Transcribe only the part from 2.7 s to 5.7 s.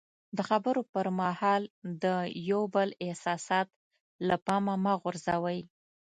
بل احساسات له پامه مه غورځوئ.